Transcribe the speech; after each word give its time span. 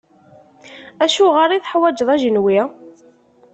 Acuɣer 1.03 1.49
i 1.51 1.59
teḥwaǧeḍ 1.63 2.09
ajenwi? 2.15 2.59